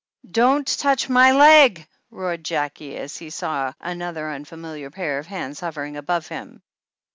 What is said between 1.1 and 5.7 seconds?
legf* roared Jackie, as he saw another unfamiliar pair of hands